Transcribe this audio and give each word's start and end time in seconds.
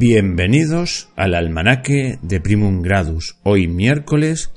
Bienvenidos 0.00 1.08
al 1.16 1.34
almanaque 1.34 2.20
de 2.22 2.40
Primum 2.40 2.82
Gradus. 2.82 3.36
Hoy 3.42 3.66
miércoles 3.66 4.52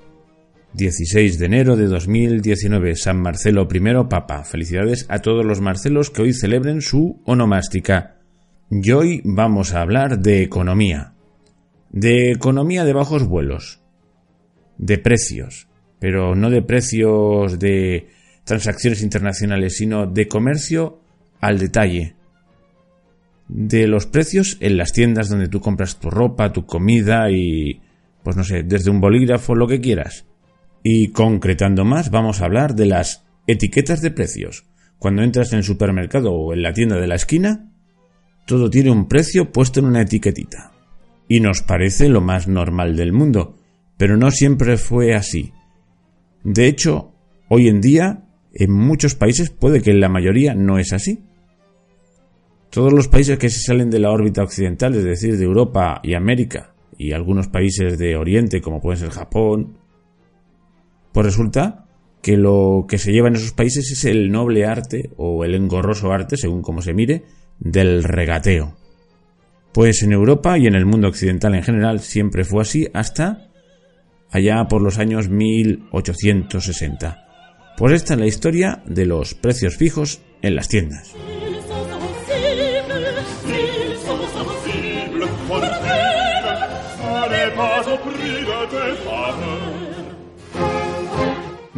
16 0.74 1.40
de 1.40 1.46
enero 1.48 1.76
de 1.76 1.88
2019, 1.88 2.96
San 2.96 3.20
Marcelo 3.20 3.68
I 3.68 4.08
Papa. 4.08 4.44
Felicidades 4.44 5.08
a 5.10 5.18
todos 5.18 5.44
los 5.44 5.60
Marcelos 5.60 6.12
que 6.12 6.22
hoy 6.22 6.34
celebren 6.34 6.82
su 6.82 7.24
onomástica. 7.26 8.20
Y 8.70 8.92
hoy 8.92 9.22
vamos 9.24 9.74
a 9.74 9.82
hablar 9.82 10.20
de 10.20 10.44
economía. 10.44 11.16
De 11.90 12.30
economía 12.30 12.86
de 12.86 12.94
bajos 12.94 13.24
vuelos. 13.28 13.82
De 14.78 15.00
precios. 15.00 15.68
Pero 15.98 16.36
no 16.36 16.52
de 16.52 16.62
precios 16.62 17.58
de 17.58 18.10
transacciones 18.44 19.02
internacionales, 19.02 19.76
sino 19.76 20.06
de 20.06 20.28
comercio 20.28 21.00
al 21.40 21.58
detalle 21.58 22.21
de 23.52 23.86
los 23.86 24.06
precios 24.06 24.58
en 24.62 24.78
las 24.78 24.94
tiendas 24.94 25.30
donde 25.30 25.50
tú 25.50 25.60
compras 25.60 26.00
tu 26.00 26.10
ropa, 26.10 26.54
tu 26.54 26.66
comida 26.66 27.30
y, 27.30 27.82
pues 28.24 28.38
no 28.38 28.46
sé, 28.46 28.64
desde 28.64 28.90
un 28.90 29.02
bolígrafo, 29.02 29.56
lo 29.56 29.68
que 29.68 29.82
quieras. 29.82 30.26
Y 30.84 31.10
concretando 31.10 31.84
más, 31.84 32.10
vamos 32.12 32.42
a 32.42 32.46
hablar 32.46 32.76
de 32.76 32.86
las 32.86 33.26
etiquetas 33.48 34.02
de 34.02 34.12
precios. 34.12 34.66
Cuando 34.98 35.22
entras 35.22 35.52
en 35.52 35.60
el 35.60 35.64
supermercado 35.66 36.32
o 36.32 36.54
en 36.54 36.62
la 36.62 36.74
tienda 36.74 36.98
de 36.98 37.08
la 37.08 37.16
esquina, 37.16 37.72
todo 38.48 38.70
tiene 38.70 38.90
un 38.90 39.08
precio 39.10 39.52
puesto 39.52 39.82
en 39.82 39.88
una 39.88 40.02
etiquetita. 40.02 40.72
Y 41.28 41.42
nos 41.42 41.62
parece 41.62 42.08
lo 42.08 42.22
más 42.22 42.48
normal 42.48 42.96
del 42.96 43.12
mundo, 43.12 43.58
pero 43.98 44.16
no 44.16 44.32
siempre 44.32 44.78
fue 44.78 45.14
así. 45.14 45.52
De 46.44 46.68
hecho, 46.68 47.14
hoy 47.50 47.68
en 47.68 47.82
día, 47.82 48.24
en 48.54 48.72
muchos 48.72 49.16
países 49.16 49.50
puede 49.50 49.82
que 49.82 49.92
en 49.92 50.00
la 50.00 50.10
mayoría 50.10 50.56
no 50.56 50.80
es 50.80 50.94
así. 50.94 51.26
Todos 52.72 52.94
los 52.94 53.10
países 53.10 53.38
que 53.38 53.50
se 53.50 53.60
salen 53.60 53.90
de 53.90 54.00
la 54.00 54.12
órbita 54.12 54.44
occidental, 54.44 54.96
es 54.96 55.04
decir, 55.04 55.38
de 55.38 55.44
Europa 55.44 56.00
y 56.04 56.14
América, 56.14 56.74
y 56.98 57.12
algunos 57.12 57.50
países 57.50 57.98
de 57.98 58.16
Oriente, 58.16 58.62
como 58.62 58.80
pueden 58.80 59.02
ser 59.02 59.10
Japón, 59.10 59.76
pues 61.12 61.26
resulta 61.26 61.88
que 62.22 62.38
lo 62.38 62.86
que 62.88 62.98
se 62.98 63.12
lleva 63.12 63.28
en 63.28 63.36
esos 63.36 63.52
países 63.52 63.92
es 63.92 64.06
el 64.06 64.32
noble 64.32 64.66
arte, 64.66 65.10
o 65.18 65.44
el 65.44 65.54
engorroso 65.54 66.14
arte, 66.14 66.38
según 66.38 66.62
como 66.62 66.82
se 66.82 66.94
mire, 66.94 67.24
del 67.60 68.06
regateo. 68.06 68.78
Pues 69.74 70.02
en 70.04 70.14
Europa 70.14 70.58
y 70.58 70.68
en 70.68 70.76
el 70.76 70.86
mundo 70.86 71.10
occidental 71.10 71.56
en 71.56 71.64
general 71.64 72.00
siempre 72.00 72.46
fue 72.46 72.62
así 72.62 72.88
hasta 72.94 73.50
allá 74.30 74.66
por 74.70 74.82
los 74.82 74.98
años 74.98 75.28
1860. 75.28 77.28
Pues 77.78 77.94
esta 77.94 78.14
es 78.14 78.20
la 78.20 78.28
historia 78.28 78.82
de 78.86 79.06
los 79.06 79.34
precios 79.34 79.76
fijos 79.76 80.22
en 80.42 80.56
las 80.56 80.70
tiendas. 80.70 81.14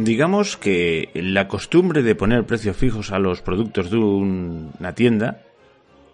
Digamos 0.04 0.58
que 0.58 1.08
la 1.14 1.48
costumbre 1.48 2.02
de 2.02 2.14
poner 2.14 2.44
precios 2.44 2.76
fijos 2.76 3.10
a 3.10 3.18
los 3.18 3.40
productos 3.40 3.90
de 3.90 3.96
una 3.96 4.94
tienda 4.94 5.40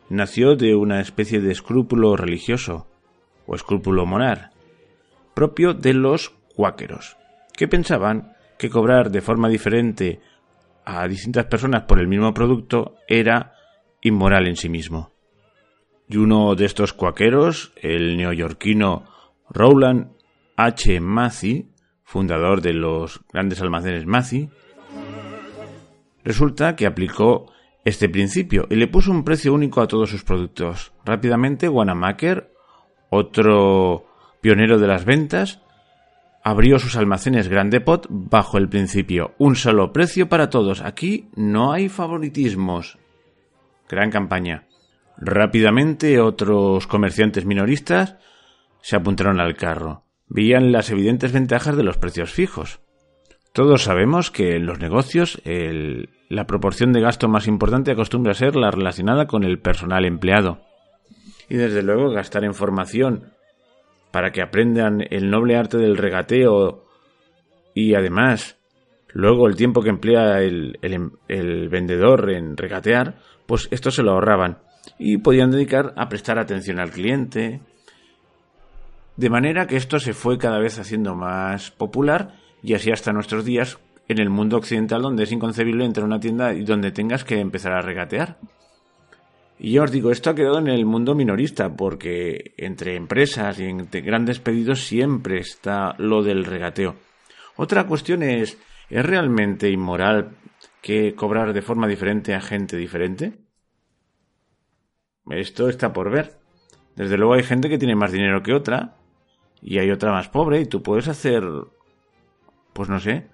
nació 0.08 0.54
de 0.54 0.76
una 0.76 1.00
especie 1.00 1.40
de 1.40 1.50
escrúpulo 1.50 2.14
religioso 2.16 2.86
o 3.46 3.56
escrúpulo 3.56 4.06
moral 4.06 4.52
propio 5.34 5.74
de 5.74 5.94
los 5.94 6.30
cuáqueros, 6.54 7.16
que 7.52 7.66
pensaban 7.66 8.36
que 8.60 8.70
cobrar 8.70 9.10
de 9.10 9.22
forma 9.22 9.48
diferente 9.48 10.20
a 10.84 11.08
distintas 11.08 11.46
personas 11.46 11.82
por 11.82 11.98
el 11.98 12.06
mismo 12.06 12.32
producto 12.32 12.94
era 13.08 13.54
inmoral 14.02 14.46
en 14.46 14.54
sí 14.54 14.68
mismo. 14.68 15.10
Y 16.08 16.16
uno 16.16 16.54
de 16.54 16.66
estos 16.66 16.92
cuáqueros, 16.92 17.72
el 17.74 18.16
neoyorquino 18.16 19.04
Rowland 19.48 20.12
H. 20.56 21.00
Macy, 21.00 21.69
fundador 22.10 22.60
de 22.60 22.72
los 22.72 23.20
grandes 23.32 23.62
almacenes 23.62 24.04
Macy, 24.04 24.50
resulta 26.24 26.74
que 26.74 26.86
aplicó 26.86 27.46
este 27.84 28.08
principio 28.08 28.66
y 28.68 28.74
le 28.74 28.88
puso 28.88 29.12
un 29.12 29.22
precio 29.22 29.54
único 29.54 29.80
a 29.80 29.86
todos 29.86 30.10
sus 30.10 30.24
productos. 30.24 30.92
Rápidamente, 31.04 31.68
Wanamaker, 31.68 32.52
otro 33.10 34.06
pionero 34.40 34.80
de 34.80 34.88
las 34.88 35.04
ventas, 35.04 35.62
abrió 36.42 36.80
sus 36.80 36.96
almacenes 36.96 37.46
Grandepot 37.46 38.08
bajo 38.10 38.58
el 38.58 38.68
principio 38.68 39.36
un 39.38 39.54
solo 39.54 39.92
precio 39.92 40.28
para 40.28 40.50
todos. 40.50 40.80
Aquí 40.80 41.28
no 41.36 41.72
hay 41.72 41.88
favoritismos. 41.88 42.98
Gran 43.88 44.10
campaña. 44.10 44.64
Rápidamente 45.16 46.18
otros 46.18 46.88
comerciantes 46.88 47.44
minoristas 47.44 48.16
se 48.80 48.96
apuntaron 48.96 49.38
al 49.38 49.54
carro 49.54 50.09
veían 50.30 50.72
las 50.72 50.90
evidentes 50.90 51.32
ventajas 51.32 51.76
de 51.76 51.82
los 51.82 51.98
precios 51.98 52.32
fijos. 52.32 52.80
Todos 53.52 53.82
sabemos 53.82 54.30
que 54.30 54.54
en 54.56 54.64
los 54.64 54.78
negocios 54.78 55.42
la 56.28 56.46
proporción 56.46 56.92
de 56.92 57.00
gasto 57.00 57.28
más 57.28 57.48
importante 57.48 57.90
acostumbra 57.90 58.30
a 58.30 58.36
ser 58.36 58.54
la 58.54 58.70
relacionada 58.70 59.26
con 59.26 59.42
el 59.42 59.58
personal 59.58 60.04
empleado. 60.06 60.60
Y 61.48 61.56
desde 61.56 61.82
luego 61.82 62.10
gastar 62.10 62.44
en 62.44 62.54
formación 62.54 63.32
para 64.12 64.30
que 64.30 64.40
aprendan 64.40 65.04
el 65.10 65.30
noble 65.30 65.56
arte 65.56 65.78
del 65.78 65.96
regateo 65.96 66.84
y 67.74 67.94
además 67.94 68.56
luego 69.12 69.48
el 69.48 69.56
tiempo 69.56 69.82
que 69.82 69.90
emplea 69.90 70.40
el, 70.42 70.78
el 71.28 71.68
vendedor 71.68 72.30
en 72.30 72.56
regatear, 72.56 73.16
pues 73.46 73.66
esto 73.72 73.90
se 73.90 74.04
lo 74.04 74.12
ahorraban 74.12 74.58
y 74.96 75.18
podían 75.18 75.50
dedicar 75.50 75.92
a 75.96 76.08
prestar 76.08 76.38
atención 76.38 76.78
al 76.78 76.90
cliente, 76.90 77.60
de 79.16 79.30
manera 79.30 79.66
que 79.66 79.76
esto 79.76 79.98
se 79.98 80.14
fue 80.14 80.38
cada 80.38 80.58
vez 80.58 80.78
haciendo 80.78 81.14
más 81.14 81.70
popular 81.70 82.34
y 82.62 82.74
así 82.74 82.90
hasta 82.90 83.12
nuestros 83.12 83.44
días 83.44 83.78
en 84.08 84.18
el 84.18 84.30
mundo 84.30 84.56
occidental 84.56 85.02
donde 85.02 85.24
es 85.24 85.32
inconcebible 85.32 85.84
entrar 85.84 86.04
a 86.04 86.06
una 86.06 86.20
tienda 86.20 86.52
y 86.52 86.64
donde 86.64 86.90
tengas 86.90 87.24
que 87.24 87.38
empezar 87.38 87.72
a 87.72 87.80
regatear. 87.80 88.38
Y 89.62 89.72
yo 89.72 89.82
os 89.82 89.92
digo, 89.92 90.10
esto 90.10 90.30
ha 90.30 90.34
quedado 90.34 90.58
en 90.58 90.68
el 90.68 90.86
mundo 90.86 91.14
minorista, 91.14 91.76
porque 91.76 92.54
entre 92.56 92.96
empresas 92.96 93.60
y 93.60 93.64
entre 93.64 94.00
grandes 94.00 94.40
pedidos 94.40 94.80
siempre 94.80 95.38
está 95.38 95.94
lo 95.98 96.22
del 96.22 96.46
regateo. 96.46 96.96
Otra 97.56 97.86
cuestión 97.86 98.22
es, 98.22 98.56
¿es 98.88 99.04
realmente 99.04 99.70
inmoral 99.70 100.30
que 100.80 101.14
cobrar 101.14 101.52
de 101.52 101.60
forma 101.60 101.86
diferente 101.86 102.34
a 102.34 102.40
gente 102.40 102.78
diferente? 102.78 103.34
Esto 105.28 105.68
está 105.68 105.92
por 105.92 106.10
ver. 106.10 106.38
Desde 106.96 107.18
luego 107.18 107.34
hay 107.34 107.42
gente 107.42 107.68
que 107.68 107.78
tiene 107.78 107.94
más 107.94 108.12
dinero 108.12 108.42
que 108.42 108.54
otra, 108.54 108.96
y 109.62 109.78
hay 109.78 109.90
otra 109.90 110.12
más 110.12 110.28
pobre 110.28 110.60
y 110.60 110.66
tú 110.66 110.82
puedes 110.82 111.08
hacer, 111.08 111.44
pues 112.72 112.88
no 112.88 112.98
sé, 113.00 113.28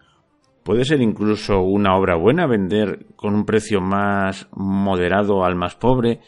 puede 0.62 0.84
ser 0.84 1.00
incluso 1.00 1.60
una 1.60 1.96
obra 1.96 2.16
buena 2.16 2.46
vender 2.46 3.06
con 3.16 3.34
un 3.34 3.44
precio 3.44 3.80
más 3.80 4.48
moderado 4.52 5.44
al 5.44 5.54
más 5.54 5.76
pobre 5.76 6.20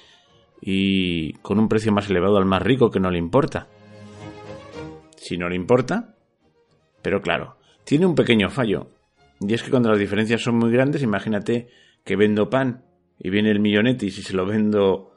y 0.60 1.32
con 1.34 1.58
un 1.58 1.68
precio 1.68 1.92
más 1.92 2.08
elevado 2.10 2.36
al 2.36 2.44
más 2.44 2.62
rico 2.62 2.90
que 2.90 3.00
no 3.00 3.10
le 3.10 3.18
importa. 3.18 3.68
Si 5.16 5.36
no 5.36 5.48
le 5.48 5.56
importa, 5.56 6.14
pero 7.02 7.20
claro, 7.20 7.56
tiene 7.84 8.06
un 8.06 8.14
pequeño 8.14 8.50
fallo. 8.50 8.90
Y 9.40 9.54
es 9.54 9.62
que 9.62 9.70
cuando 9.70 9.90
las 9.90 9.98
diferencias 9.98 10.42
son 10.42 10.56
muy 10.56 10.70
grandes, 10.70 11.02
imagínate 11.02 11.68
que 12.04 12.16
vendo 12.16 12.50
pan 12.50 12.84
y 13.18 13.30
viene 13.30 13.50
el 13.50 13.60
millonetis 13.60 14.18
y 14.18 14.22
se 14.22 14.34
lo 14.34 14.46
vendo 14.46 15.12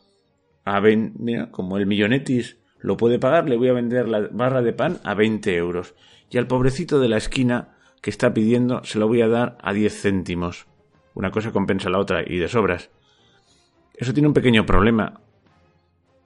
a 0.65 0.79
ven, 0.79 1.13
mira, 1.17 1.51
como 1.51 1.77
el 1.77 1.87
millonetis 1.87 2.60
lo 2.81 2.97
puede 2.97 3.19
pagar, 3.19 3.47
le 3.47 3.57
voy 3.57 3.69
a 3.69 3.73
vender 3.73 4.07
la 4.07 4.27
barra 4.31 4.61
de 4.61 4.73
pan 4.73 4.99
a 5.03 5.13
20 5.13 5.55
euros. 5.55 5.95
Y 6.29 6.37
al 6.37 6.47
pobrecito 6.47 6.99
de 6.99 7.09
la 7.09 7.17
esquina 7.17 7.75
que 8.01 8.09
está 8.09 8.33
pidiendo 8.33 8.83
se 8.83 8.99
lo 8.99 9.07
voy 9.07 9.21
a 9.21 9.27
dar 9.27 9.57
a 9.61 9.73
10 9.73 10.01
céntimos. 10.01 10.67
Una 11.13 11.31
cosa 11.31 11.51
compensa 11.51 11.89
la 11.89 11.99
otra 11.99 12.23
y 12.25 12.37
de 12.37 12.47
sobras. 12.47 12.89
Eso 13.93 14.13
tiene 14.13 14.27
un 14.27 14.33
pequeño 14.33 14.65
problema. 14.65 15.21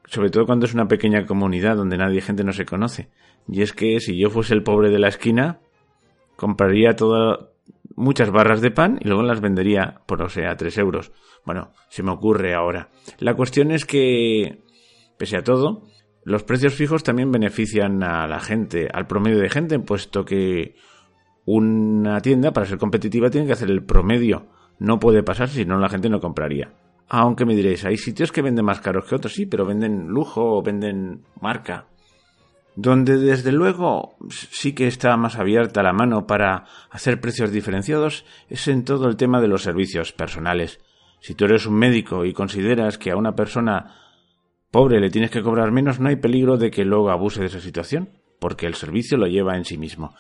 Sobre 0.06 0.30
todo 0.30 0.46
cuando 0.46 0.66
es 0.66 0.74
una 0.74 0.88
pequeña 0.88 1.26
comunidad 1.26 1.76
donde 1.76 1.98
nadie 1.98 2.22
gente 2.22 2.44
no 2.44 2.54
se 2.54 2.66
conoce. 2.66 3.10
Y 3.48 3.62
es 3.62 3.74
que 3.74 4.00
si 4.00 4.18
yo 4.18 4.30
fuese 4.30 4.54
el 4.54 4.64
pobre 4.64 4.90
de 4.90 5.00
la 5.00 5.08
esquina, 5.08 5.60
compraría 6.36 6.96
todas 6.96 7.40
muchas 7.96 8.30
barras 8.32 8.62
de 8.62 8.72
pan 8.72 9.00
y 9.02 9.08
luego 9.08 9.24
las 9.24 9.42
vendería 9.42 10.02
por, 10.06 10.22
o 10.22 10.30
sea, 10.30 10.52
a 10.52 10.58
3 10.58 10.78
euros. 10.78 11.12
Bueno, 11.46 11.72
se 11.90 12.04
me 12.04 12.12
ocurre 12.12 12.54
ahora. 12.54 12.90
La 13.20 13.34
cuestión 13.34 13.72
es 13.72 13.86
que, 13.86 14.62
pese 15.18 15.38
a 15.38 15.44
todo, 15.44 15.84
los 16.26 16.44
precios 16.44 16.74
fijos 16.74 17.04
también 17.04 17.32
benefician 17.32 18.02
a 18.02 18.28
la 18.28 18.40
gente, 18.40 18.90
al 18.92 19.06
promedio 19.06 19.38
de 19.38 19.50
gente, 19.50 19.78
puesto 19.78 20.26
que 20.26 20.76
una 21.46 22.20
tienda, 22.20 22.52
para 22.52 22.66
ser 22.66 22.80
competitiva, 22.80 23.30
tiene 23.30 23.46
que 23.46 23.54
hacer 23.54 23.70
el 23.70 23.84
promedio. 23.84 24.48
No 24.80 25.00
puede 25.00 25.22
pasar, 25.22 25.50
si 25.50 25.66
no 25.66 25.78
la 25.78 25.88
gente 25.88 26.10
no 26.10 26.20
compraría. 26.20 26.74
Aunque 27.10 27.46
me 27.46 27.56
diréis, 27.56 27.86
hay 27.86 27.98
sitios 27.98 28.32
que 28.32 28.42
venden 28.42 28.66
más 28.66 28.82
caros 28.82 29.06
que 29.06 29.14
otros, 29.14 29.36
sí, 29.36 29.46
pero 29.46 29.68
venden 29.68 30.08
lujo 30.08 30.58
o 30.58 30.64
venden 30.64 31.22
marca. 31.40 31.86
Donde 32.76 33.18
desde 33.18 33.52
luego 33.52 34.16
sí 34.30 34.74
que 34.74 34.88
está 34.88 35.16
más 35.18 35.38
abierta 35.38 35.84
la 35.84 35.94
mano 35.94 36.26
para 36.26 36.66
hacer 36.90 37.22
precios 37.22 37.52
diferenciados 37.52 38.26
es 38.50 38.68
en 38.68 38.84
todo 38.84 39.08
el 39.08 39.16
tema 39.16 39.40
de 39.42 39.48
los 39.48 39.62
servicios 39.62 40.12
personales. 40.12 40.80
Si 41.20 41.36
tú 41.36 41.46
eres 41.46 41.68
un 41.68 41.76
médico 41.76 42.26
y 42.26 42.34
consideras 42.34 42.98
que 42.98 43.12
a 43.12 43.16
una 43.16 43.36
persona 43.36 44.05
pobre 44.76 45.00
le 45.00 45.10
tienes 45.10 45.32
que 45.32 45.42
cobrar 45.42 45.72
menos, 45.72 46.02
no 46.02 46.10
hay 46.10 46.18
peligro 46.18 46.58
de 46.58 46.70
que 46.70 46.84
luego 46.84 47.10
abuse 47.10 47.40
de 47.40 47.46
esa 47.46 47.62
situación, 47.62 48.10
porque 48.42 48.66
el 48.66 48.74
servicio 48.74 49.18
lo 49.18 49.26
lleva 49.26 49.56
en 49.56 49.64
sí 49.64 49.78
mismo. 49.78 50.14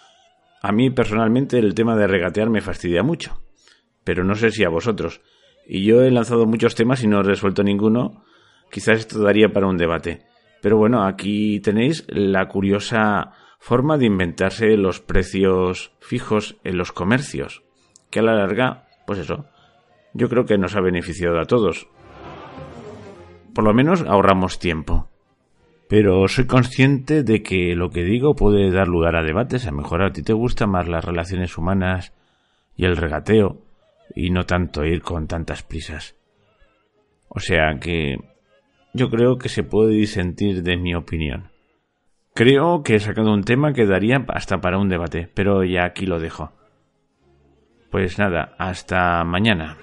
A 0.62 0.72
mí 0.72 0.90
personalmente 0.92 1.60
el 1.60 1.75
tema 1.75 1.98
de 1.98 2.07
regatear 2.07 2.50
me 2.50 2.62
fastidia 2.62 3.04
mucho, 3.04 3.42
pero 4.06 4.24
no 4.24 4.34
sé 4.34 4.52
si 4.52 4.63
a 4.63 4.69
vosotros. 4.69 5.19
Y 5.68 5.84
yo 5.84 6.04
he 6.04 6.10
lanzado 6.10 6.46
muchos 6.46 6.74
temas 6.74 7.04
y 7.04 7.07
no 7.07 7.19
he 7.19 7.24
resuelto 7.24 7.63
ninguno. 7.63 8.24
Quizás 8.72 9.00
esto 9.00 9.22
daría 9.22 9.50
para 9.50 9.68
un 9.68 9.75
debate. 9.75 10.25
Pero 10.62 10.78
bueno, 10.78 11.04
aquí 11.04 11.60
tenéis 11.60 12.06
la 12.07 12.48
curiosa 12.48 13.34
forma 13.60 13.98
de 13.98 14.06
inventarse 14.06 14.78
los 14.78 15.02
precios 15.02 15.92
fijos 16.00 16.56
en 16.63 16.78
los 16.78 16.94
comercios, 16.94 17.63
que 18.10 18.19
a 18.19 18.24
la 18.24 18.36
larga, 18.36 18.88
pues 19.06 19.19
eso, 19.19 19.48
yo 20.13 20.30
creo 20.30 20.46
que 20.46 20.57
nos 20.57 20.78
ha 20.78 20.80
beneficiado 20.80 21.42
a 21.42 21.46
todos. 21.46 21.90
Por 23.56 23.63
lo 23.63 23.74
menos 23.74 24.04
ahorramos 24.04 24.60
tiempo. 24.60 25.07
Pero 25.88 26.28
soy 26.28 26.46
consciente 26.46 27.24
de 27.24 27.42
que 27.42 27.74
lo 27.74 27.90
que 27.90 28.04
digo 28.04 28.36
puede 28.36 28.69
dar 28.69 28.90
lugar 28.90 29.16
a 29.16 29.24
debates. 29.24 29.66
A 29.66 29.72
lo 29.72 29.78
mejor 29.78 30.04
a 30.04 30.12
ti 30.12 30.24
te 30.24 30.34
gustan 30.34 30.72
más 30.72 30.90
las 30.90 31.06
relaciones 31.06 31.57
humanas 31.57 32.13
y 32.75 32.84
el 32.84 32.98
regateo, 32.98 33.62
y 34.13 34.30
no 34.30 34.46
tanto 34.46 34.84
ir 34.84 35.02
con 35.02 35.28
tantas 35.28 35.63
prisas. 35.63 36.18
O 37.30 37.40
sea 37.40 37.80
que 37.80 38.18
yo 38.94 39.10
creo 39.10 39.38
que 39.38 39.48
se 39.48 39.63
puede 39.63 39.94
disentir 39.94 40.62
de 40.62 40.75
mi 40.75 40.94
opinión. 40.94 41.50
Creo 42.34 42.84
que 42.84 42.96
he 42.96 43.00
sacado 43.00 43.34
un 43.34 43.44
tema 43.44 43.72
que 43.72 43.86
daría 43.86 44.25
hasta 44.28 44.60
para 44.60 44.80
un 44.80 44.90
debate, 44.90 45.30
pero 45.34 45.63
ya 45.63 45.86
aquí 45.86 46.06
lo 46.06 46.19
dejo. 46.19 46.52
Pues 47.90 48.19
nada, 48.19 48.54
hasta 48.57 49.24
mañana. 49.24 49.78